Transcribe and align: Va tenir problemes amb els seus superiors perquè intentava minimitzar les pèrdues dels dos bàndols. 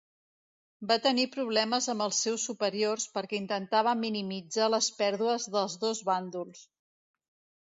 Va 0.91 0.95
tenir 1.01 1.25
problemes 1.35 1.89
amb 1.93 2.05
els 2.05 2.21
seus 2.25 2.45
superiors 2.49 3.05
perquè 3.19 3.37
intentava 3.43 3.95
minimitzar 4.01 4.71
les 4.77 4.89
pèrdues 5.03 5.47
dels 5.59 5.77
dos 5.85 6.03
bàndols. 6.11 6.67